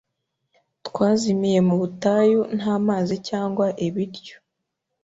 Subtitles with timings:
[0.87, 4.35] Twazimiye mu butayu nta mazi cyangwa ibiryo.